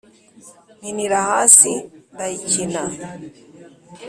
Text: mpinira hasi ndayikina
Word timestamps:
mpinira 0.77 1.17
hasi 1.29 1.71
ndayikina 2.13 2.81